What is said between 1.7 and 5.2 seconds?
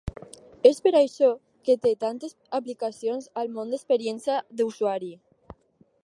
té tantes aplicacions al món d'experiència d'usuari.